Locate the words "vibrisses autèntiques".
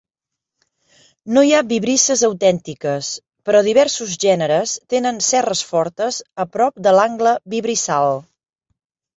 1.71-3.11